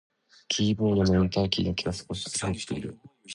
[0.47, 2.97] キーボードのエンターキーだけが少しすり減っている。